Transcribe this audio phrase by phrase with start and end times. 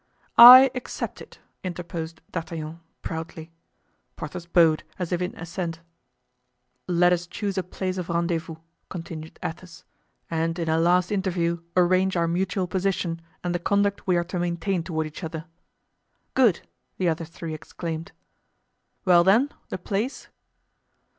[0.39, 3.51] "I accept it," interposed D'Artagnan, proudly.
[4.15, 5.79] Porthos bowed, as if in assent.
[6.87, 8.55] "Let us choose a place of rendezvous,"
[8.89, 9.83] continued Athos,
[10.27, 14.39] "and in a last interview arrange our mutual position and the conduct we are to
[14.39, 15.45] maintain toward each other."
[16.33, 18.11] "Good!" the other three exclaimed.
[19.05, 20.29] "Well, then, the place?"